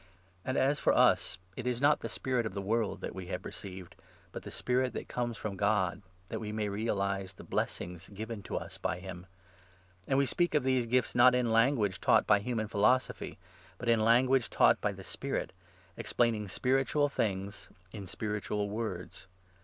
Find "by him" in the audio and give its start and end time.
8.79-9.27